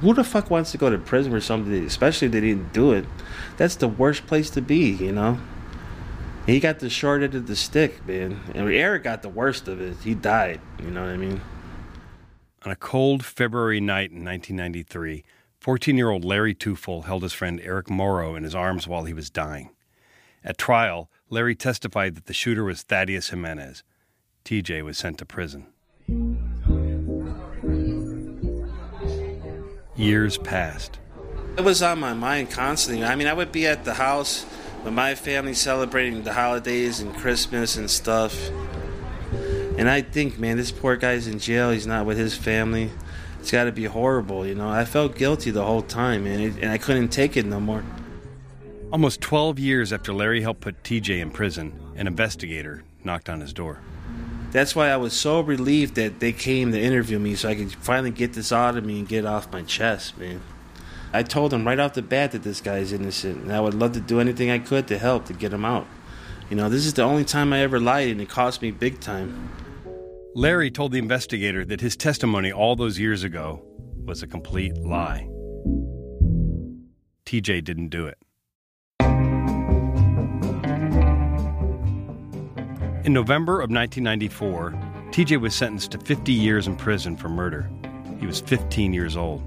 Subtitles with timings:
[0.00, 2.92] who the fuck wants to go to prison for something, especially if they didn't do
[2.92, 3.04] it?
[3.56, 5.38] That's the worst place to be, you know?
[6.46, 8.40] He got the short end of the stick, man.
[8.54, 9.96] And Eric got the worst of it.
[10.02, 11.40] He died, you know what I mean?
[12.64, 15.22] On a cold February night in 1993,
[15.60, 19.12] 14 year old Larry Tueffel held his friend Eric Morrow in his arms while he
[19.12, 19.70] was dying.
[20.42, 23.82] At trial, Larry testified that the shooter was Thaddeus Jimenez.
[24.44, 25.66] TJ was sent to prison.
[30.00, 30.98] Years passed.
[31.58, 33.04] It was on my mind constantly.
[33.04, 34.46] I mean, I would be at the house
[34.82, 38.48] with my family celebrating the holidays and Christmas and stuff.
[39.76, 41.70] And I think, man, this poor guy's in jail.
[41.70, 42.90] He's not with his family.
[43.40, 44.70] It's got to be horrible, you know.
[44.70, 47.84] I felt guilty the whole time, man, and I couldn't take it no more.
[48.90, 53.52] Almost 12 years after Larry helped put TJ in prison, an investigator knocked on his
[53.52, 53.82] door.
[54.52, 57.72] That's why I was so relieved that they came to interview me so I could
[57.72, 60.40] finally get this out of me and get off my chest, man.
[61.12, 63.74] I told them right off the bat that this guy is innocent, and I would
[63.74, 65.86] love to do anything I could to help to get him out.
[66.48, 69.00] You know, this is the only time I ever lied, and it cost me big
[69.00, 69.50] time.
[70.34, 73.62] Larry told the investigator that his testimony all those years ago
[74.04, 75.28] was a complete lie.
[77.24, 78.18] TJ didn't do it.
[83.02, 84.72] In November of 1994,
[85.10, 87.70] TJ was sentenced to 50 years in prison for murder.
[88.18, 89.42] He was 15 years old.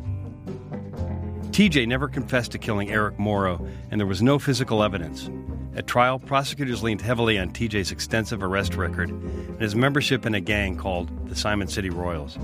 [1.52, 5.30] TJ never confessed to killing Eric Morrow, and there was no physical evidence.
[5.76, 10.42] At trial, prosecutors leaned heavily on TJ's extensive arrest record and his membership in a
[10.42, 12.40] gang called the Simon City Royals.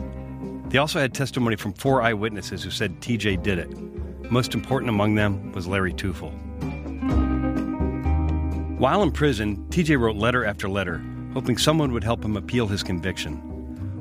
[0.68, 4.32] They also had testimony from four eyewitnesses who said TJ did it.
[4.32, 6.32] Most important among them was Larry Tueffel.
[8.80, 12.82] While in prison, TJ wrote letter after letter, hoping someone would help him appeal his
[12.82, 13.36] conviction.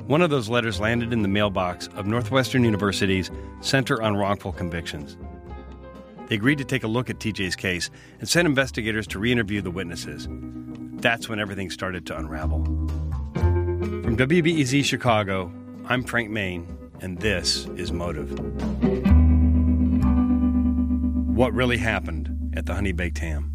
[0.07, 5.17] One of those letters landed in the mailbox of Northwestern University's Center on Wrongful Convictions.
[6.27, 7.89] They agreed to take a look at TJ's case
[8.21, 10.29] and sent investigators to re interview the witnesses.
[11.01, 12.63] That's when everything started to unravel.
[13.33, 15.51] From WBEZ Chicago,
[15.87, 16.65] I'm Frank Main,
[17.01, 18.31] and this is Motive.
[21.35, 23.48] What really happened at the Honey Baked Ham?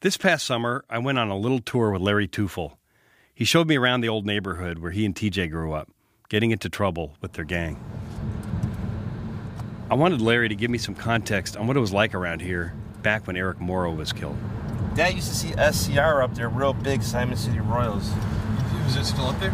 [0.00, 2.76] This past summer, I went on a little tour with Larry Tueffel.
[3.34, 5.88] He showed me around the old neighborhood where he and TJ grew up,
[6.28, 7.82] getting into trouble with their gang.
[9.90, 12.74] I wanted Larry to give me some context on what it was like around here
[13.02, 14.36] back when Eric Morrow was killed.
[14.94, 18.12] Dad used to see SCR up there, real big Simon City Royals.
[18.86, 19.50] Is it still up there?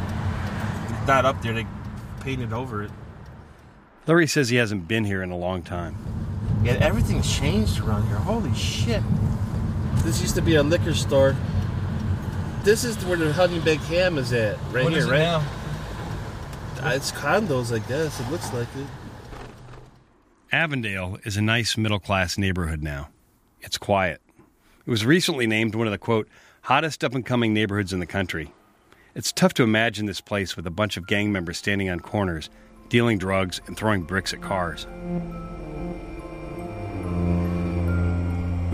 [1.07, 1.67] Not up there, they
[2.21, 2.91] painted over it.
[4.07, 5.97] Larry says he hasn't been here in a long time.
[6.63, 8.17] Yeah, everything's changed around here.
[8.17, 9.03] Holy shit.
[10.03, 11.35] This used to be a liquor store.
[12.63, 15.19] This is where the honey baked ham is at, right What here, is it right?
[15.19, 15.45] now?
[16.83, 18.21] Uh, It's condos, I guess.
[18.21, 18.87] It looks like it.
[20.53, 23.09] Avondale is a nice middle class neighborhood now.
[23.61, 24.21] It's quiet.
[24.87, 26.29] It was recently named one of the quote,
[26.63, 28.53] hottest up and coming neighborhoods in the country.
[29.15, 32.51] It's tough to imagine this place with a bunch of gang members standing on corners,
[32.89, 34.87] dealing drugs, and throwing bricks at cars.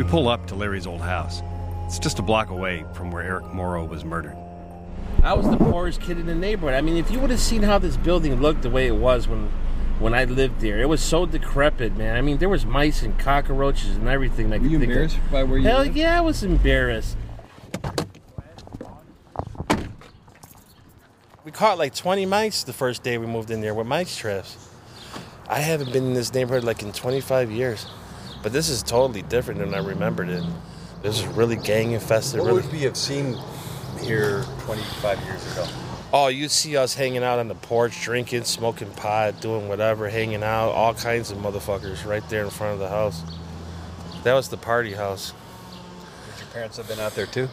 [0.00, 1.42] We pull up to Larry's old house.
[1.84, 4.34] It's just a block away from where Eric Morrow was murdered.
[5.22, 6.72] I was the poorest kid in the neighborhood.
[6.72, 9.28] I mean, if you would have seen how this building looked the way it was
[9.28, 9.50] when
[9.98, 12.16] when I lived there, it was so decrepit, man.
[12.16, 14.48] I mean, there was mice and cockroaches and everything.
[14.48, 15.94] Like Were you embarrassed by where you Hell lived?
[15.98, 17.18] yeah, I was embarrassed.
[21.44, 24.70] We caught like 20 mice the first day we moved in there with mice traps.
[25.46, 27.84] I haven't been in this neighborhood like in 25 years,
[28.42, 30.42] but this is totally different than I remembered it.
[31.02, 32.40] This is really gang infested.
[32.40, 32.62] What Really.
[32.62, 33.36] would we have seen
[34.00, 35.66] here 25 years ago?
[36.12, 40.42] Oh, you'd see us hanging out on the porch, drinking, smoking pot, doing whatever, hanging
[40.42, 43.22] out, all kinds of motherfuckers right there in front of the house.
[44.24, 45.32] That was the party house.
[46.26, 47.48] Would your parents have been out there too?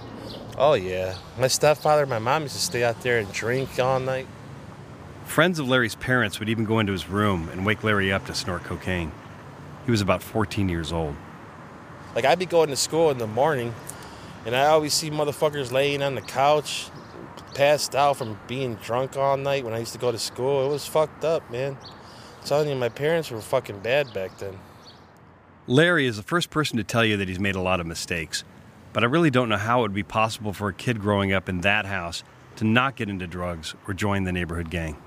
[0.58, 4.00] Oh yeah, my stepfather, and my mom used to stay out there and drink all
[4.00, 4.26] night.
[5.26, 8.34] Friends of Larry's parents would even go into his room and wake Larry up to
[8.34, 9.12] snort cocaine.
[9.88, 11.16] He was about 14 years old.
[12.14, 13.74] Like I'd be going to school in the morning,
[14.46, 16.90] and I always see motherfuckers laying on the couch,
[17.56, 19.64] passed out from being drunk all night.
[19.64, 21.78] When I used to go to school, it was fucked up, man.
[21.82, 24.60] I'm telling you, my parents were fucking bad back then.
[25.68, 28.44] Larry is the first person to tell you that he's made a lot of mistakes,
[28.92, 31.48] but I really don't know how it would be possible for a kid growing up
[31.48, 32.26] in that house
[32.58, 34.98] to not get into drugs or join the neighborhood gang.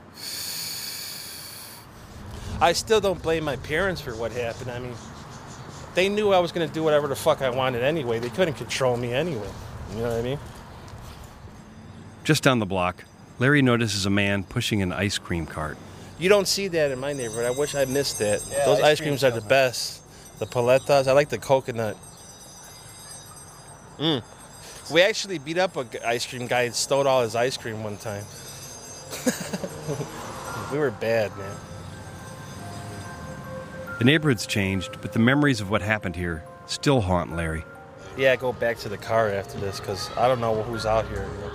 [2.60, 4.70] I still don't blame my parents for what happened.
[4.70, 4.94] I mean,
[5.94, 8.18] they knew I was going to do whatever the fuck I wanted anyway.
[8.18, 9.48] They couldn't control me anyway.
[9.92, 10.38] You know what I mean?
[12.22, 13.04] Just down the block,
[13.38, 15.78] Larry notices a man pushing an ice cream cart.
[16.18, 17.46] You don't see that in my neighborhood.
[17.46, 18.46] I wish I missed that.
[18.50, 20.38] Yeah, Those ice ice cream's creams are the so best.
[20.38, 21.08] The paletas.
[21.08, 21.96] I like the coconut.
[23.98, 24.22] Mm.
[24.92, 27.96] We actually beat up an ice cream guy and stole all his ice cream one
[27.96, 28.24] time.
[30.72, 31.56] we were bad, man.
[34.00, 37.66] The neighborhood's changed, but the memories of what happened here still haunt Larry.
[38.16, 41.28] Yeah, go back to the car after this because I don't know who's out here.
[41.28, 41.50] you.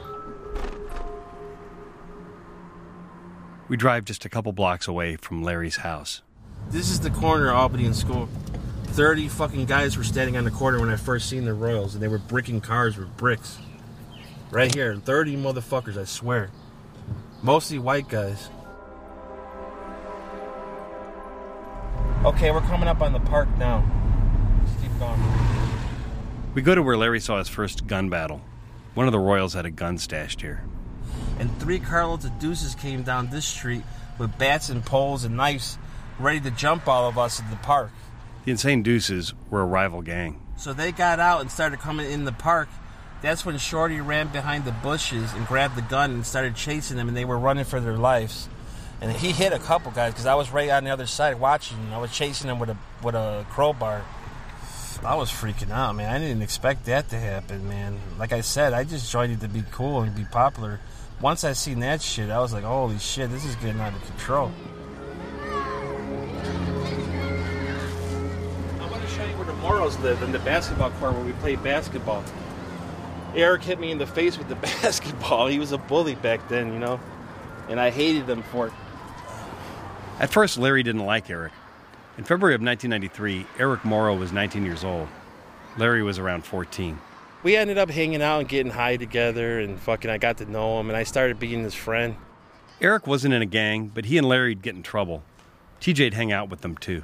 [3.67, 6.21] We drive just a couple blocks away from Larry's house.
[6.69, 8.29] This is the corner of Albany and School.
[8.89, 12.03] Thirty fucking guys were standing on the corner when I first seen the Royals, and
[12.03, 13.57] they were bricking cars with bricks.
[14.51, 16.51] Right here, thirty motherfuckers, I swear.
[17.41, 18.49] Mostly white guys.
[22.25, 23.85] Okay, we're coming up on the park now.
[24.65, 25.21] Just keep going.
[26.55, 28.41] We go to where Larry saw his first gun battle.
[28.95, 30.63] One of the Royals had a gun stashed here.
[31.37, 33.83] And three carloads of deuces came down this street
[34.17, 35.77] with bats and poles and knives,
[36.17, 37.91] ready to jump all of us at the park.
[38.45, 40.41] The Insane Deuces were a rival gang.
[40.57, 42.69] So they got out and started coming in the park.
[43.21, 47.07] That's when Shorty ran behind the bushes and grabbed the gun and started chasing them,
[47.07, 48.49] and they were running for their lives.
[49.01, 51.77] And he hit a couple guys because I was right on the other side watching.
[51.91, 54.03] I was chasing them with a with a crowbar.
[55.03, 56.09] I was freaking out, man.
[56.09, 57.99] I didn't expect that to happen, man.
[58.17, 60.79] Like I said, I just joined it to be cool and be popular.
[61.21, 64.03] Once I seen that shit, I was like, holy shit, this is getting out of
[64.07, 64.51] control.
[68.79, 71.33] I want to show you where the Moros live in the basketball court where we
[71.33, 72.23] played basketball.
[73.35, 75.47] Eric hit me in the face with the basketball.
[75.47, 76.99] He was a bully back then, you know,
[77.69, 78.73] and I hated him for it.
[80.17, 81.51] At first, Larry didn't like Eric.
[82.17, 85.09] In February of 1993, Eric Morrow was 19 years old.
[85.77, 86.97] Larry was around 14.
[87.43, 90.79] We ended up hanging out and getting high together, and fucking, I got to know
[90.79, 92.15] him, and I started being his friend.
[92.79, 95.23] Eric wasn't in a gang, but he and Larry'd get in trouble.
[95.81, 97.03] TJ'd hang out with them too.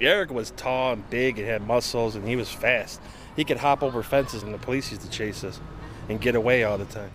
[0.00, 3.00] Eric was tall and big and had muscles, and he was fast.
[3.34, 5.60] He could hop over fences, and the police used to chase us
[6.08, 7.10] and get away all the time.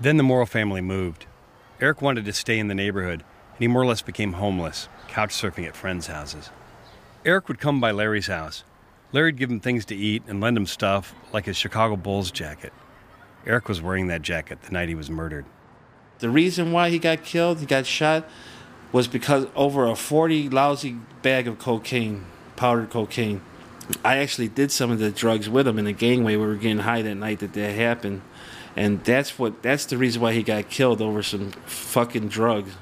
[0.00, 1.26] Then the Morrow family moved.
[1.80, 3.24] Eric wanted to stay in the neighborhood,
[3.62, 6.50] and he more or less became homeless, couch surfing at friends' houses.
[7.24, 8.64] Eric would come by Larry's house.
[9.12, 12.72] Larry'd give him things to eat and lend him stuff like his Chicago Bulls jacket.
[13.46, 15.44] Eric was wearing that jacket the night he was murdered.
[16.18, 18.28] The reason why he got killed, he got shot,
[18.90, 22.24] was because over a 40 lousy bag of cocaine,
[22.56, 23.42] powdered cocaine.
[24.04, 26.34] I actually did some of the drugs with him in the gangway.
[26.34, 28.22] We were getting high that night that that happened.
[28.74, 32.72] And that's what that's the reason why he got killed over some fucking drugs.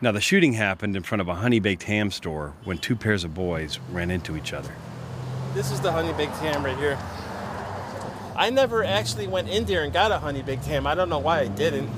[0.00, 3.24] Now, the shooting happened in front of a honey baked ham store when two pairs
[3.24, 4.72] of boys ran into each other.
[5.54, 6.96] This is the honey baked ham right here.
[8.36, 10.86] I never actually went in there and got a honey baked ham.
[10.86, 11.90] I don't know why I didn't.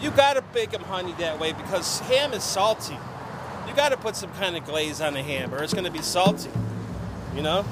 [0.00, 2.96] You gotta bake them honey that way because ham is salty.
[3.66, 6.50] You gotta put some kind of glaze on the ham or it's gonna be salty.
[7.34, 7.64] You know?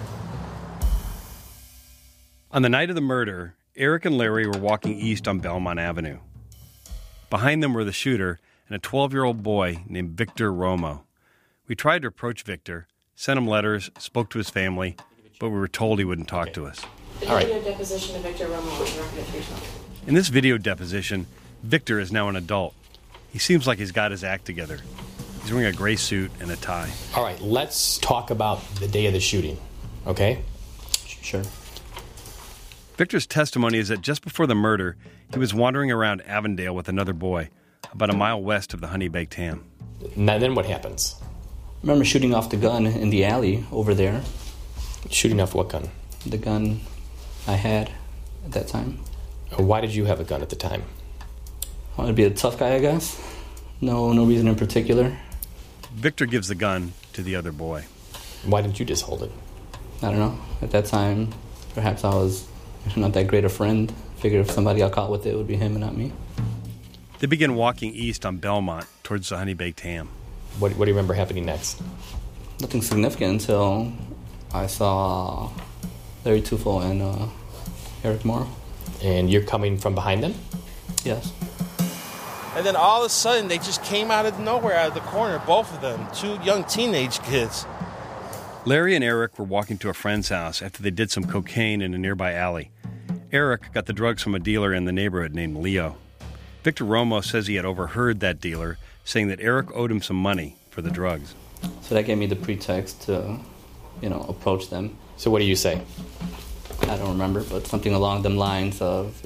[2.50, 6.18] On the night of the murder, Eric and Larry were walking east on Belmont Avenue.
[7.30, 8.40] Behind them were the shooter
[8.70, 11.02] and a 12 year old boy named Victor Romo.
[11.66, 14.96] We tried to approach Victor, sent him letters, spoke to his family,
[15.38, 16.80] but we were told he wouldn't talk to us.
[17.18, 17.46] The All right.
[17.46, 20.06] video deposition of Victor Romo was record of yourself.
[20.06, 21.26] In this video deposition,
[21.62, 22.74] Victor is now an adult.
[23.30, 24.78] He seems like he's got his act together.
[25.42, 26.90] He's wearing a gray suit and a tie.
[27.14, 29.58] All right, let's talk about the day of the shooting,
[30.06, 30.42] okay?
[31.04, 31.42] Sure.
[32.96, 34.96] Victor's testimony is that just before the murder,
[35.32, 37.48] he was wandering around Avondale with another boy,
[37.92, 39.64] about a mile west of the honey baked ham.
[40.16, 41.16] Now, then what happens?
[41.20, 41.24] I
[41.82, 44.22] remember shooting off the gun in the alley over there.
[45.10, 45.88] Shooting off what gun?
[46.26, 46.80] The gun
[47.46, 47.90] I had
[48.44, 48.98] at that time.
[49.58, 50.82] Uh, Why did you have a gun at the time?
[51.96, 53.20] I wanted to be a tough guy, I guess.
[53.80, 55.16] No, no reason in particular.
[55.94, 57.84] Victor gives the gun to the other boy.
[58.44, 59.32] Why didn't you just hold it?
[60.02, 60.38] I don't know.
[60.62, 61.32] At that time,
[61.74, 62.46] perhaps I was
[62.96, 63.92] not that great a friend.
[64.16, 66.12] Figured if somebody got caught with it, it would be him and not me.
[67.20, 70.08] They begin walking east on Belmont towards the honey baked ham.
[70.58, 71.80] What, what do you remember happening next?
[72.62, 73.92] Nothing significant until
[74.54, 75.50] I saw
[76.24, 77.26] Larry Tufo and uh,
[78.04, 78.48] Eric Morrow.
[79.02, 80.34] And you're coming from behind them?
[81.04, 81.30] Yes.
[82.56, 85.00] And then all of a sudden they just came out of nowhere out of the
[85.00, 87.66] corner, both of them, two young teenage kids.
[88.64, 91.92] Larry and Eric were walking to a friend's house after they did some cocaine in
[91.92, 92.70] a nearby alley.
[93.30, 95.96] Eric got the drugs from a dealer in the neighborhood named Leo.
[96.62, 100.56] Victor Romo says he had overheard that dealer saying that Eric owed him some money
[100.68, 101.34] for the drugs.
[101.80, 103.38] So that gave me the pretext to,
[104.02, 104.96] you know, approach them.
[105.16, 105.80] So what do you say?
[106.82, 109.22] I don't remember, but something along them lines of,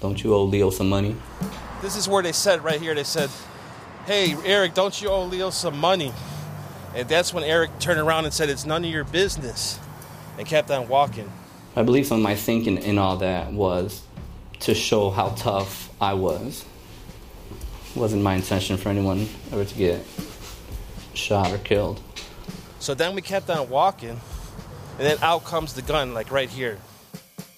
[0.00, 1.16] "Don't you owe Leo some money?"
[1.80, 2.94] this is where they said right here.
[2.94, 3.30] They said,
[4.06, 6.12] "Hey, Eric, don't you owe Leo some money?"
[6.94, 9.78] And that's when Eric turned around and said, "It's none of your business,"
[10.38, 11.30] and kept on walking.
[11.76, 14.02] I believe some of my thinking in all that was
[14.60, 16.64] to show how tough I was.
[17.90, 20.04] It wasn't my intention for anyone ever to get
[21.14, 22.00] shot or killed.
[22.80, 26.78] So then we kept on walking, and then out comes the gun, like right here.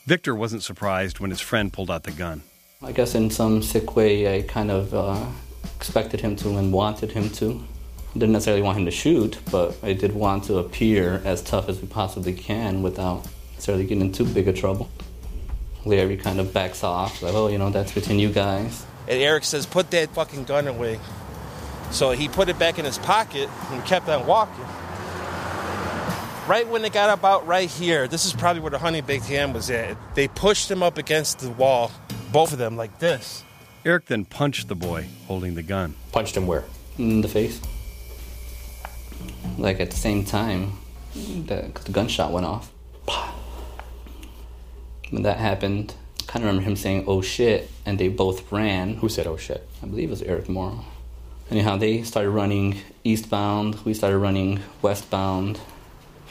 [0.07, 2.43] Victor wasn't surprised when his friend pulled out the gun.
[2.83, 5.27] I guess in some sick way, I kind of uh,
[5.77, 7.65] expected him to and wanted him to.
[8.15, 11.69] I didn't necessarily want him to shoot, but I did want to appear as tough
[11.69, 14.89] as we possibly can without necessarily getting in too big a trouble.
[15.87, 18.85] Larry kind of backs off, like, oh, you know, that's between you guys.
[19.09, 20.99] And Eric says, "Put that fucking gun away."
[21.93, 24.65] So he put it back in his pocket and kept on walking.
[26.49, 29.53] Right when they got about right here, this is probably where the honey baked ham
[29.53, 29.97] was at.
[30.15, 31.93] They pushed him up against the wall,
[32.33, 33.45] both of them, like this.
[33.85, 35.95] Eric then punched the boy holding the gun.
[36.11, 36.65] Punched him where?
[36.99, 37.61] In the face.
[39.57, 40.73] Like at the same time,
[41.15, 42.73] the, the gunshot went off.
[45.11, 48.95] When that happened, I kind of remember him saying, oh shit, and they both ran.
[48.95, 49.69] Who said, oh shit?
[49.83, 50.85] I believe it was Eric Morrow.
[51.51, 53.85] Anyhow, they started running eastbound.
[53.85, 55.61] We started running westbound.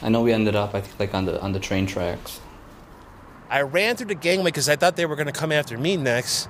[0.01, 2.41] I know we ended up, I think, like on the on the train tracks.
[3.49, 5.95] I ran through the gangway because I thought they were going to come after me
[5.95, 6.49] next.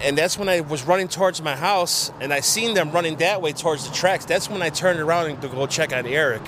[0.00, 3.42] And that's when I was running towards my house, and I seen them running that
[3.42, 4.24] way towards the tracks.
[4.24, 6.42] That's when I turned around to go check on Eric.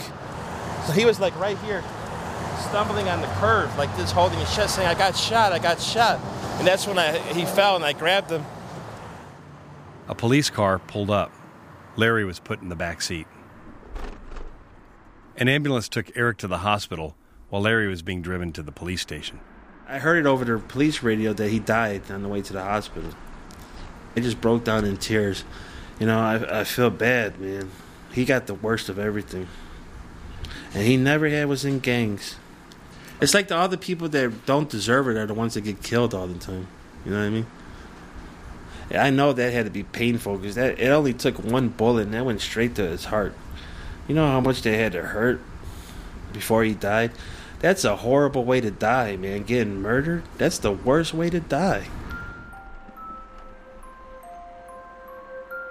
[0.86, 1.82] So he was like right here,
[2.60, 5.80] stumbling on the curb, like this, holding his chest, saying, "I got shot, I got
[5.80, 6.20] shot."
[6.58, 8.44] And that's when I he fell, and I grabbed him.
[10.08, 11.32] A police car pulled up.
[11.96, 13.26] Larry was put in the back seat.
[15.36, 17.16] An ambulance took Eric to the hospital
[17.48, 19.40] while Larry was being driven to the police station.
[19.88, 22.62] I heard it over the police radio that he died on the way to the
[22.62, 23.10] hospital.
[24.16, 25.44] I just broke down in tears.
[25.98, 27.70] You know, I, I feel bad, man.
[28.12, 29.46] He got the worst of everything.
[30.74, 32.36] And he never had was in gangs.
[33.20, 36.14] It's like the other people that don't deserve it are the ones that get killed
[36.14, 36.66] all the time.
[37.04, 37.46] You know what I mean?
[38.92, 42.14] I know that had to be painful because that it only took one bullet and
[42.14, 43.34] that went straight to his heart.
[44.08, 45.40] You know how much they had to hurt
[46.32, 47.12] before he died?
[47.60, 49.42] That's a horrible way to die, man.
[49.44, 50.24] Getting murdered?
[50.38, 51.88] That's the worst way to die.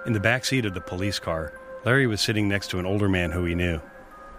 [0.06, 1.52] In the back seat of the police car,
[1.84, 3.80] Larry was sitting next to an older man who he knew,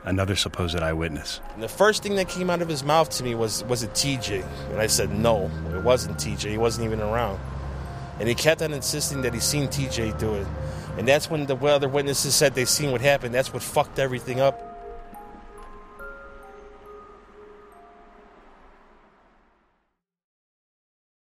[0.03, 1.41] another supposed eyewitness.
[1.53, 3.91] And the first thing that came out of his mouth to me was, was it
[3.91, 4.45] TJ?
[4.71, 6.49] And I said, no, it wasn't TJ.
[6.49, 7.39] He wasn't even around.
[8.19, 10.47] And he kept on insisting that he seen TJ do it.
[10.97, 13.33] And that's when the other witnesses said they seen what happened.
[13.33, 14.70] That's what fucked everything up.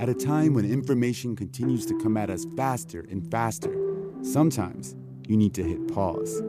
[0.00, 3.72] At a time when information continues to come at us faster and faster,
[4.22, 4.96] sometimes
[5.28, 6.42] you need to hit pause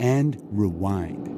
[0.00, 1.28] and rewind.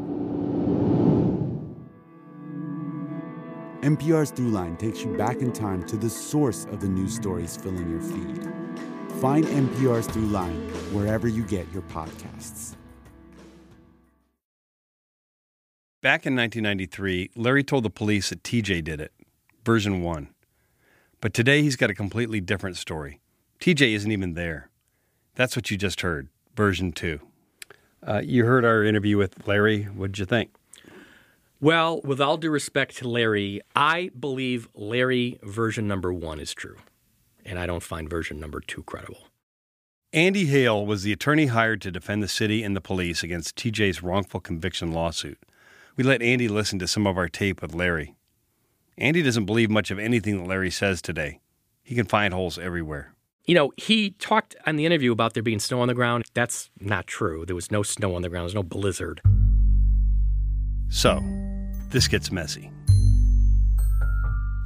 [3.82, 7.90] NPR's Throughline takes you back in time to the source of the news stories filling
[7.90, 8.44] your feed.
[9.20, 12.76] Find NPR's Throughline wherever you get your podcasts.
[16.02, 19.12] Back in 1993, Larry told the police that TJ did it,
[19.64, 20.28] version 1.
[21.20, 23.20] But today he's got a completely different story.
[23.60, 24.70] TJ isn't even there.
[25.34, 27.20] That's what you just heard, version 2.
[28.06, 29.84] Uh, you heard our interview with Larry.
[29.84, 30.54] What'd you think?
[31.60, 36.76] Well, with all due respect to Larry, I believe Larry version number one is true,
[37.44, 39.28] and I don't find version number two credible.
[40.14, 44.02] Andy Hale was the attorney hired to defend the city and the police against TJ's
[44.02, 45.38] wrongful conviction lawsuit.
[45.96, 48.14] We let Andy listen to some of our tape with Larry.
[48.99, 51.40] Andy doesn't believe much of anything that Larry says today.
[51.82, 53.14] He can find holes everywhere.
[53.47, 56.25] You know, he talked on the interview about there being snow on the ground.
[56.35, 57.44] That's not true.
[57.47, 59.23] There was no snow on the ground, there's no blizzard.
[60.88, 61.20] So,
[61.88, 62.70] this gets messy.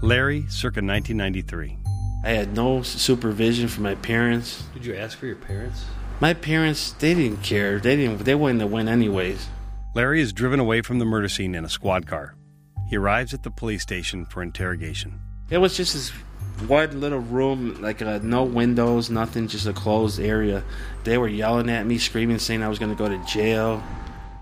[0.02, 1.78] Larry, circa 1993.
[2.24, 4.64] I had no supervision from my parents.
[4.74, 5.84] Did you ask for your parents?
[6.20, 7.78] My parents, they didn't care.
[7.78, 8.24] They didn't.
[8.24, 9.48] They wouldn't have went anyways.
[9.94, 12.34] Larry is driven away from the murder scene in a squad car.
[12.94, 15.18] He arrives at the police station for interrogation.
[15.50, 16.10] It was just as
[16.68, 20.62] one little room, like uh, no windows, nothing, just a closed area.
[21.02, 23.82] They were yelling at me, screaming, saying I was going to go to jail.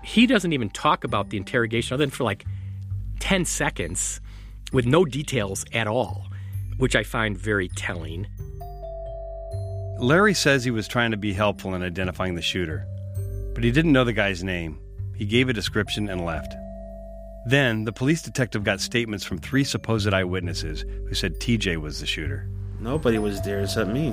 [0.03, 2.45] He doesn't even talk about the interrogation other than for like
[3.21, 4.21] 10 seconds
[4.71, 6.27] with no details at all,
[6.77, 8.27] which I find very telling.
[9.97, 12.85] Larry says he was trying to be helpful in identifying the shooter,
[13.55, 14.77] but he didn't know the guy's name.
[15.15, 16.53] He gave a description and left.
[17.45, 22.05] Then, the police detective got statements from three supposed eyewitnesses who said TJ was the
[22.05, 22.47] shooter.
[22.79, 24.11] Nobody was there except me.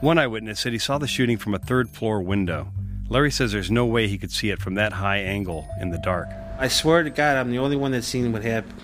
[0.00, 2.72] One eyewitness said he saw the shooting from a third floor window.
[3.10, 5.98] Larry says there's no way he could see it from that high angle in the
[5.98, 6.28] dark.
[6.58, 8.80] I swear to God, I'm the only one that's seen what happened.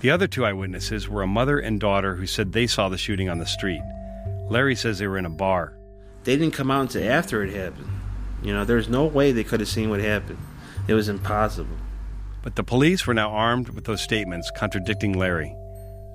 [0.00, 3.28] The other two eyewitnesses were a mother and daughter who said they saw the shooting
[3.28, 3.82] on the street.
[4.48, 5.76] Larry says they were in a bar.
[6.24, 7.88] They didn't come out until after it happened.
[8.42, 10.38] You know, there's no way they could have seen what happened.
[10.86, 11.76] It was impossible.
[12.46, 15.52] But the police were now armed with those statements contradicting Larry,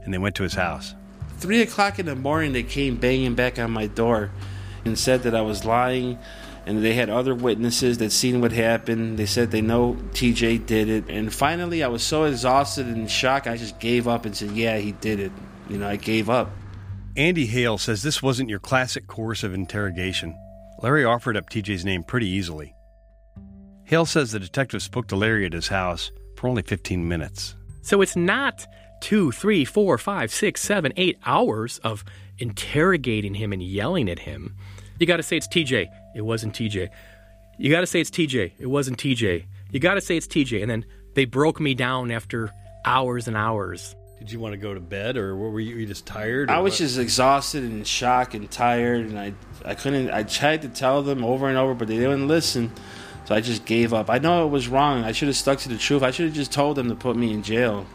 [0.06, 0.96] and they went to his house.
[1.40, 4.32] Three o'clock in the morning, they came banging back on my door
[4.86, 6.18] and said that I was lying,
[6.66, 9.20] and they had other witnesses that seen what happened.
[9.20, 13.46] They said they know TJ did it, and finally, I was so exhausted and shocked,
[13.46, 15.34] I just gave up and said, "Yeah, he did it."
[15.70, 16.50] You know, I gave up.
[17.18, 20.34] Andy Hale says this wasn't your classic course of interrogation.
[20.82, 22.74] Larry offered up TJ's name pretty easily.
[23.84, 26.10] Hale says the detective spoke to Larry at his house
[26.42, 27.54] for only 15 minutes.
[27.84, 28.66] So it's not
[29.00, 32.04] two, three, four, five, six, seven, eight hours of
[32.40, 34.56] interrogating him and yelling at him.
[34.98, 35.88] You got to say it's TJ.
[36.16, 36.90] It wasn't TJ.
[37.60, 38.54] You got to say it's TJ.
[38.58, 39.46] It wasn't TJ.
[39.70, 40.64] You got to say it's TJ.
[40.64, 42.52] And then they broke me down after
[42.86, 43.96] hours and hours.
[44.18, 46.50] Did you want to go to bed, or were you, were you just tired?
[46.50, 46.78] I was what?
[46.78, 49.34] just exhausted and shocked and tired, and I
[49.66, 50.12] I couldn't.
[50.12, 52.72] I tried to tell them over and over, but they didn't listen.
[53.32, 54.10] So I just gave up.
[54.10, 55.06] I know it was wrong.
[55.06, 56.04] I should have stuck to the truth.
[56.04, 57.86] I should have just told them to put me in jail.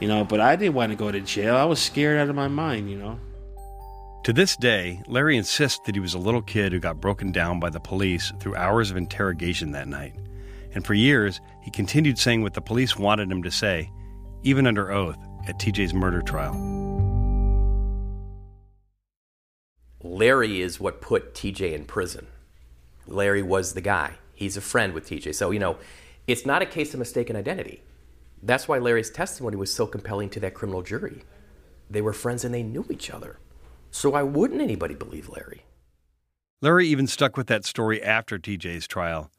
[0.00, 1.54] You know, but I didn't want to go to jail.
[1.54, 3.20] I was scared out of my mind, you know.
[4.24, 7.60] To this day, Larry insists that he was a little kid who got broken down
[7.60, 10.16] by the police through hours of interrogation that night.
[10.74, 13.88] And for years, he continued saying what the police wanted him to say,
[14.42, 16.56] even under oath at TJ's murder trial.
[20.02, 22.26] Larry is what put TJ in prison.
[23.06, 24.16] Larry was the guy.
[24.36, 25.34] He's a friend with TJ.
[25.34, 25.78] So, you know,
[26.28, 27.82] it's not a case of mistaken identity.
[28.42, 31.22] That's why Larry's testimony was so compelling to that criminal jury.
[31.90, 33.38] They were friends and they knew each other.
[33.90, 35.64] So why wouldn't anybody believe Larry?
[36.60, 39.30] Larry even stuck with that story after TJ's trial.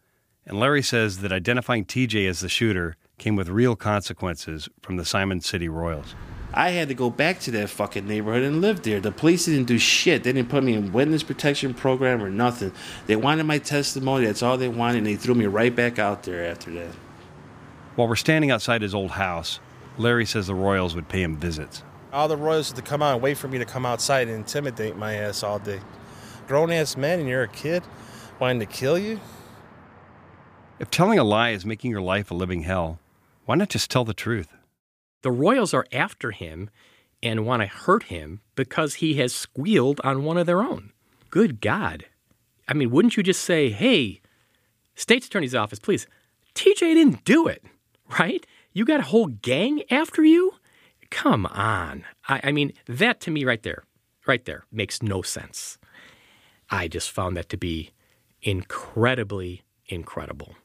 [0.45, 5.05] And Larry says that identifying TJ as the shooter came with real consequences from the
[5.05, 6.15] Simon City Royals.
[6.53, 8.99] I had to go back to that fucking neighborhood and live there.
[8.99, 10.23] The police didn't do shit.
[10.23, 12.71] They didn't put me in witness protection program or nothing.
[13.05, 14.25] They wanted my testimony.
[14.25, 16.95] That's all they wanted, and they threw me right back out there after that.
[17.95, 19.59] While we're standing outside his old house,
[19.97, 21.83] Larry says the Royals would pay him visits.
[22.13, 24.95] All the Royals to come out and wait for me to come outside and intimidate
[24.95, 25.81] my ass all day.
[26.47, 27.83] Grown ass man, and you're a kid
[28.39, 29.19] wanting to kill you?
[30.79, 32.99] If telling a lie is making your life a living hell,
[33.45, 34.53] why not just tell the truth?
[35.27, 36.69] The Royals are after him
[37.21, 40.93] and want to hurt him because he has squealed on one of their own.
[41.29, 42.05] Good God.
[42.65, 44.21] I mean, wouldn't you just say, hey,
[44.95, 46.07] State's Attorney's Office, please,
[46.55, 47.61] TJ didn't do it,
[48.17, 48.45] right?
[48.71, 50.53] You got a whole gang after you?
[51.09, 52.05] Come on.
[52.29, 53.83] I, I mean, that to me right there,
[54.27, 55.77] right there, makes no sense.
[56.69, 57.91] I just found that to be
[58.41, 60.55] incredibly incredible.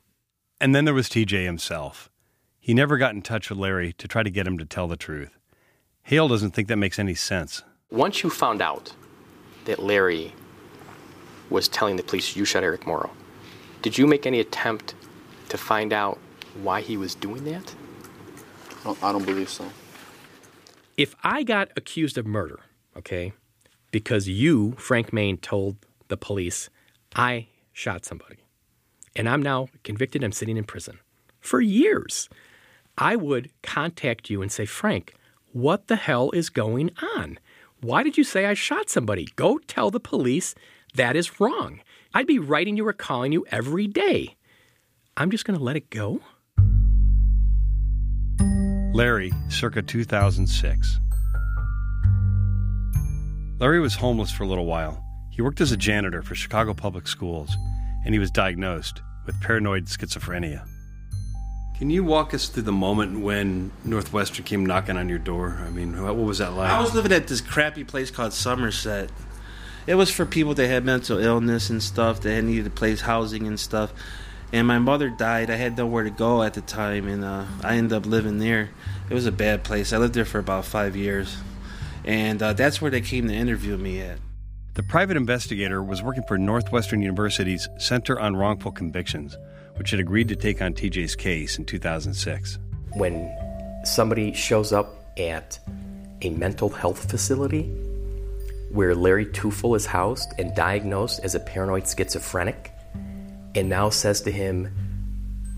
[0.60, 2.11] And then there was TJ himself.
[2.64, 4.96] He never got in touch with Larry to try to get him to tell the
[4.96, 5.36] truth.
[6.04, 7.64] Hale doesn't think that makes any sense.
[7.90, 8.94] Once you found out
[9.64, 10.32] that Larry
[11.50, 13.10] was telling the police you shot Eric Morrow,
[13.82, 14.94] did you make any attempt
[15.48, 16.20] to find out
[16.62, 17.74] why he was doing that?
[18.86, 19.68] I don't believe so.
[20.96, 22.60] If I got accused of murder,
[22.96, 23.32] okay,
[23.90, 26.70] because you, Frank Main, told the police
[27.16, 28.38] I shot somebody,
[29.16, 31.00] and I'm now convicted, I'm sitting in prison
[31.40, 32.28] for years,
[32.98, 35.14] I would contact you and say, Frank,
[35.52, 37.38] what the hell is going on?
[37.80, 39.28] Why did you say I shot somebody?
[39.36, 40.54] Go tell the police
[40.94, 41.80] that is wrong.
[42.14, 44.36] I'd be writing you or calling you every day.
[45.16, 46.20] I'm just going to let it go?
[48.94, 51.00] Larry, circa 2006.
[53.58, 55.02] Larry was homeless for a little while.
[55.30, 57.56] He worked as a janitor for Chicago Public Schools,
[58.04, 60.66] and he was diagnosed with paranoid schizophrenia.
[61.82, 65.60] Can you walk us through the moment when Northwestern came knocking on your door?
[65.66, 66.70] I mean, what was that like?
[66.70, 69.10] I was living at this crappy place called Somerset.
[69.88, 73.48] It was for people that had mental illness and stuff that needed a place housing
[73.48, 73.92] and stuff.
[74.52, 75.50] And my mother died.
[75.50, 78.70] I had nowhere to go at the time, and uh, I ended up living there.
[79.10, 79.92] It was a bad place.
[79.92, 81.36] I lived there for about five years.
[82.04, 84.18] And uh, that's where they came to interview me at.
[84.74, 89.36] The private investigator was working for Northwestern University's Center on Wrongful Convictions,
[89.82, 92.56] which had agreed to take on TJ's case in 2006.
[92.92, 93.36] When
[93.84, 95.58] somebody shows up at
[96.20, 97.62] a mental health facility
[98.70, 102.70] where Larry Tueffel is housed and diagnosed as a paranoid schizophrenic,
[103.56, 104.72] and now says to him,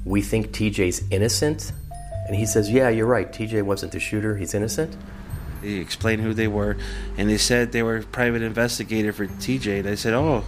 [0.06, 1.72] We think TJ's innocent.
[2.26, 3.30] And he says, Yeah, you're right.
[3.30, 4.38] TJ wasn't the shooter.
[4.38, 4.96] He's innocent.
[5.60, 6.78] He explained who they were,
[7.18, 9.80] and they said they were a private investigator for TJ.
[9.80, 10.44] And I said, "Oh,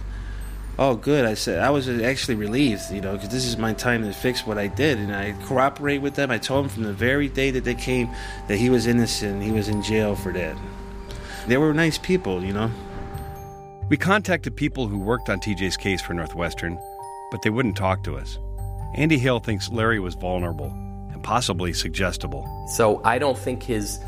[0.77, 4.03] oh, good." I said I was actually relieved, you know, because this is my time
[4.03, 6.31] to fix what I did, and I cooperate with them.
[6.31, 8.09] I told them from the very day that they came
[8.47, 9.43] that he was innocent.
[9.43, 10.57] He was in jail for that.
[11.47, 12.69] They were nice people, you know.
[13.89, 16.77] We contacted people who worked on TJ's case for Northwestern,
[17.31, 18.37] but they wouldn't talk to us.
[18.95, 20.71] Andy Hale thinks Larry was vulnerable
[21.13, 22.45] and possibly suggestible.
[22.67, 23.99] So I don't think his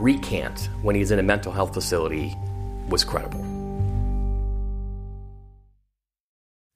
[0.00, 2.36] recant when he's in a mental health facility
[2.88, 3.59] was credible.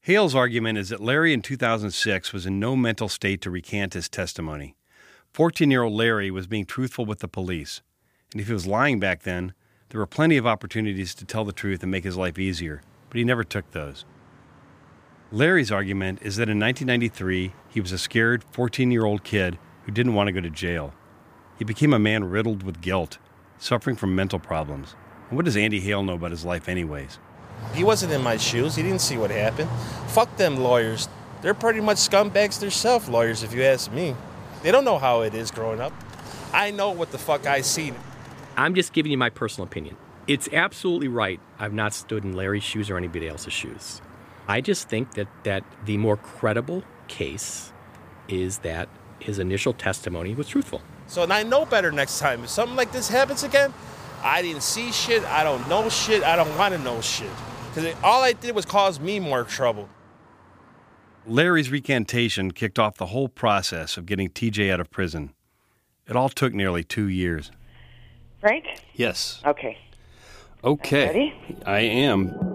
[0.05, 4.07] Hale's argument is that Larry in 2006 was in no mental state to recant his
[4.07, 4.77] testimony.
[5.33, 7.81] 14 year old Larry was being truthful with the police,
[8.31, 9.55] and if he was lying back then,
[9.89, 13.17] there were plenty of opportunities to tell the truth and make his life easier, but
[13.17, 14.05] he never took those.
[15.33, 19.91] Larry's argument is that in 1993, he was a scared 14 year old kid who
[19.91, 20.93] didn't want to go to jail.
[21.59, 23.17] He became a man riddled with guilt,
[23.57, 24.97] suffering from mental problems.
[25.31, 27.19] And what does Andy Hale know about his life, anyways?
[27.75, 28.77] He wasn't in my shoes.
[28.77, 29.71] He didn't see what happened.
[30.09, 31.09] Fuck them lawyers.
[31.43, 34.15] They're pretty much scumbags themselves, lawyers, if you ask me.
[34.63, 35.93] They don't know how it is growing up.
[36.53, 37.95] I know what the fuck I seen.
[38.57, 39.97] I'm just giving you my personal opinion.
[40.27, 41.41] It's absolutely right.
[41.59, 44.01] I've not stood in Larry's shoes or anybody else's shoes.
[44.49, 47.73] I just think that, that the more credible case
[48.29, 48.89] is that
[49.19, 50.81] his initial testimony was truthful.
[51.07, 52.45] So and I know better next time.
[52.45, 53.75] If something like this happens again,
[54.25, 55.23] I didn't see shit.
[55.25, 56.23] I don't know shit.
[56.25, 57.31] I don't want to know shit.
[57.75, 59.89] Because all I did was cause me more trouble.
[61.27, 65.35] Larry's recantation kicked off the whole process of getting TJ out of prison.
[66.09, 67.53] It all took nearly two years.
[68.43, 68.65] Right?
[68.95, 69.43] Yes.
[69.45, 69.79] Okay.
[70.63, 71.07] Okay.
[71.07, 71.61] Ready?
[71.67, 72.54] I am.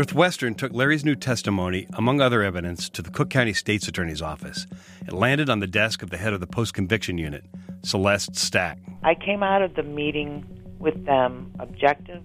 [0.00, 4.66] Northwestern took Larry's new testimony, among other evidence, to the Cook County State's Attorney's Office.
[5.06, 7.44] It landed on the desk of the head of the post conviction unit,
[7.82, 8.78] Celeste Stack.
[9.04, 10.46] I came out of the meeting
[10.78, 12.22] with them objective.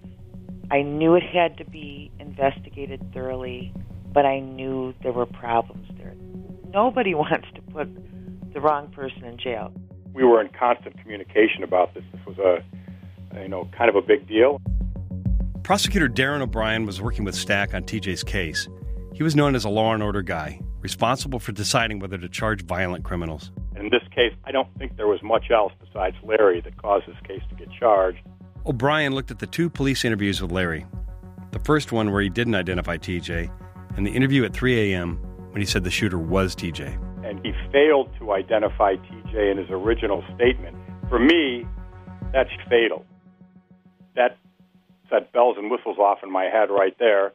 [0.71, 3.73] I knew it had to be investigated thoroughly,
[4.13, 6.15] but I knew there were problems there.
[6.69, 7.89] Nobody wants to put
[8.53, 9.73] the wrong person in jail.
[10.13, 12.05] We were in constant communication about this.
[12.13, 14.61] This was a, you know, kind of a big deal.
[15.65, 18.69] Prosecutor Darren O'Brien was working with Stack on TJ's case.
[19.15, 22.63] He was known as a law and order guy, responsible for deciding whether to charge
[22.63, 23.51] violent criminals.
[23.75, 27.15] In this case, I don't think there was much else besides Larry that caused this
[27.27, 28.19] case to get charged.
[28.67, 30.85] O'Brien looked at the two police interviews with Larry.
[31.49, 33.49] The first one where he didn't identify TJ,
[33.97, 35.15] and the interview at 3 a.m.
[35.49, 36.93] when he said the shooter was TJ.
[37.27, 40.77] And he failed to identify TJ in his original statement.
[41.09, 41.65] For me,
[42.31, 43.03] that's fatal.
[45.09, 47.33] That set bells and whistles off in my head right there.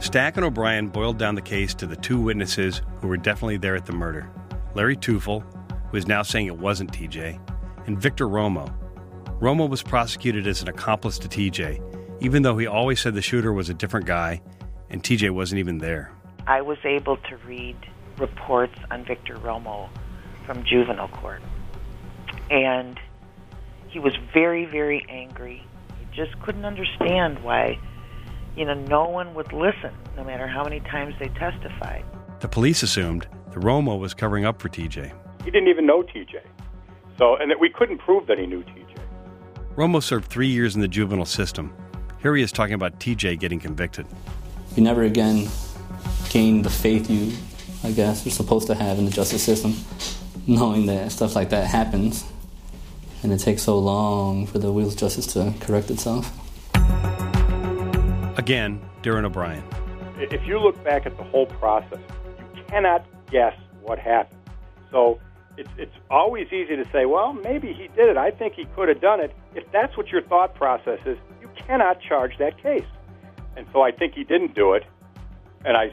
[0.00, 3.74] Stack and O'Brien boiled down the case to the two witnesses who were definitely there
[3.74, 4.30] at the murder
[4.74, 5.42] Larry Tueffel,
[5.90, 7.40] who is now saying it wasn't TJ,
[7.86, 8.72] and Victor Romo.
[9.40, 11.80] Romo was prosecuted as an accomplice to TJ,
[12.20, 14.42] even though he always said the shooter was a different guy
[14.90, 16.12] and TJ wasn't even there.
[16.46, 17.76] I was able to read
[18.18, 19.88] reports on Victor Romo
[20.44, 21.42] from juvenile court.
[22.50, 22.98] And
[23.88, 25.62] he was very, very angry.
[25.98, 27.78] He just couldn't understand why,
[28.56, 32.04] you know, no one would listen, no matter how many times they testified.
[32.40, 35.12] The police assumed the Romo was covering up for TJ.
[35.44, 36.40] He didn't even know TJ.
[37.18, 38.98] So, and that we couldn't prove that he knew TJ.
[39.76, 41.74] Romo served three years in the juvenile system.
[42.20, 44.06] Here he is talking about TJ getting convicted.
[44.74, 45.48] You never again
[46.28, 47.32] gain the faith you,
[47.84, 49.74] I guess, you're supposed to have in the justice system,
[50.46, 52.24] knowing that stuff like that happens
[53.26, 56.30] and it takes so long for the wheels of justice to correct itself.
[58.38, 59.64] Again, Darren O'Brien.
[60.18, 61.98] If you look back at the whole process,
[62.54, 64.38] you cannot guess what happened.
[64.92, 65.18] So
[65.56, 68.16] it's, it's always easy to say, well, maybe he did it.
[68.16, 69.34] I think he could have done it.
[69.56, 72.86] If that's what your thought process is, you cannot charge that case.
[73.56, 74.84] And so I think he didn't do it.
[75.64, 75.90] And I,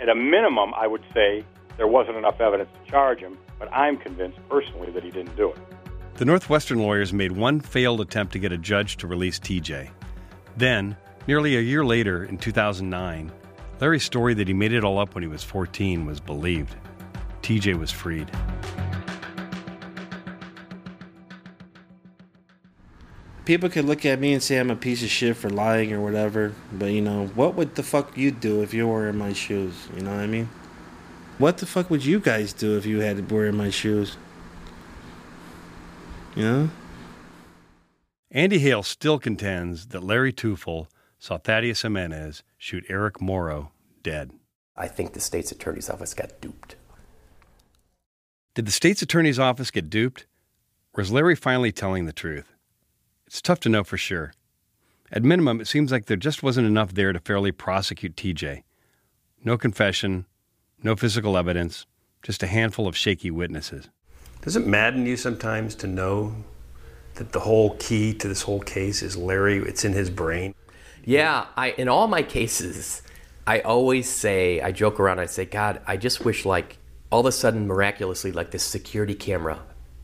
[0.00, 1.44] at a minimum, I would say
[1.76, 5.52] there wasn't enough evidence to charge him, but I'm convinced personally that he didn't do
[5.52, 5.58] it.
[6.16, 9.90] The Northwestern lawyers made one failed attempt to get a judge to release TJ.
[10.56, 10.96] Then,
[11.26, 13.32] nearly a year later, in 2009,
[13.80, 16.76] Larry's story that he made it all up when he was 14 was believed.
[17.42, 18.30] TJ was freed.
[23.44, 26.00] people could look at me and say I'm a piece of shit for lying or
[26.00, 29.32] whatever, but you know, what would the fuck you do if you were in my
[29.32, 29.88] shoes?
[29.96, 30.48] You know what I mean?
[31.38, 34.16] What the fuck would you guys do if you had to wear my shoes?
[36.34, 36.70] You know?
[38.30, 40.86] Andy Hale still contends that Larry Tueffel
[41.18, 44.32] saw Thaddeus Jimenez shoot Eric Morrow dead.
[44.76, 46.76] I think the state's attorney's office got duped.
[48.54, 50.26] Did the state's attorney's office get duped?
[50.94, 52.54] Or is Larry finally telling the truth?
[53.26, 54.32] It's tough to know for sure.
[55.10, 58.62] At minimum, it seems like there just wasn't enough there to fairly prosecute TJ.
[59.44, 60.26] No confession,
[60.82, 61.86] no physical evidence,
[62.22, 63.88] just a handful of shaky witnesses.
[64.42, 66.34] Does it madden you sometimes to know
[67.14, 69.58] that the whole key to this whole case is Larry?
[69.58, 70.52] It's in his brain.
[71.04, 73.02] Yeah, I in all my cases,
[73.46, 75.20] I always say I joke around.
[75.20, 76.76] I say, God, I just wish like
[77.12, 79.60] all of a sudden, miraculously, like this security camera,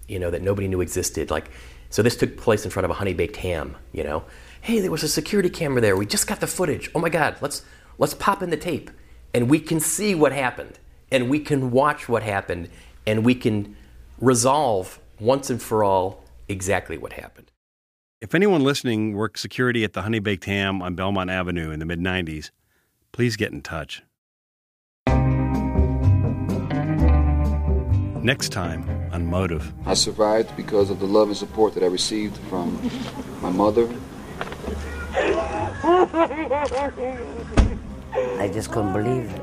[0.06, 1.32] you know, that nobody knew existed.
[1.32, 1.50] Like,
[1.90, 3.74] so this took place in front of a honey baked ham.
[3.92, 4.24] You know,
[4.60, 5.96] hey, there was a security camera there.
[5.96, 6.92] We just got the footage.
[6.94, 7.64] Oh my God, let's
[7.98, 8.92] let's pop in the tape,
[9.34, 10.78] and we can see what happened,
[11.10, 12.68] and we can watch what happened,
[13.04, 13.74] and we can
[14.20, 17.50] resolve once and for all exactly what happened.
[18.20, 21.86] If anyone listening worked security at the Honey Baked Ham on Belmont Avenue in the
[21.86, 22.50] mid 90s,
[23.12, 24.02] please get in touch.
[28.22, 29.72] Next time on Motive.
[29.86, 32.78] I survived because of the love and support that I received from
[33.40, 33.88] my mother.
[38.40, 39.40] I just couldn't believe it.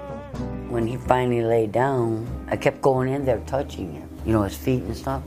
[0.70, 4.56] When he finally laid down, I kept going in there touching him, you know, his
[4.56, 5.22] feet and stuff.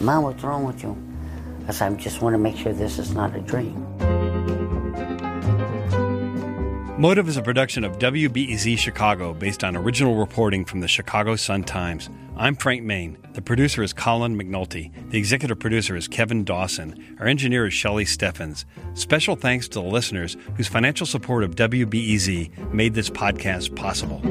[0.00, 0.96] Mom, what's wrong with you?
[1.68, 3.82] I said, I just want to make sure this is not a dream.
[6.98, 12.08] Motive is a production of WBEZ Chicago based on original reporting from the Chicago Sun-Times.
[12.38, 13.18] I'm Frank Main.
[13.34, 14.90] The producer is Colin McNulty.
[15.10, 17.16] The executive producer is Kevin Dawson.
[17.20, 18.64] Our engineer is Shelley Steffens.
[18.94, 24.22] Special thanks to the listeners whose financial support of WBEZ made this podcast possible.